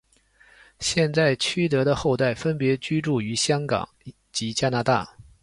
[0.79, 3.87] 现在区德的后代分别居住于香港
[4.31, 5.07] 及加拿大。